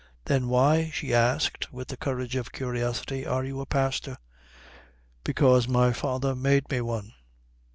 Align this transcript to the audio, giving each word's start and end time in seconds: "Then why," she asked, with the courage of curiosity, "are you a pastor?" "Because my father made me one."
"Then 0.25 0.47
why," 0.47 0.89
she 0.91 1.13
asked, 1.13 1.71
with 1.71 1.89
the 1.89 1.95
courage 1.95 2.35
of 2.35 2.51
curiosity, 2.51 3.23
"are 3.23 3.45
you 3.45 3.61
a 3.61 3.67
pastor?" 3.67 4.17
"Because 5.23 5.67
my 5.67 5.93
father 5.93 6.33
made 6.33 6.67
me 6.71 6.81
one." 6.81 7.13